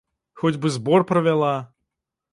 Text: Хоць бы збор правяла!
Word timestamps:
Хоць 0.43 0.57
бы 0.63 0.71
збор 0.77 1.05
правяла! 1.13 1.55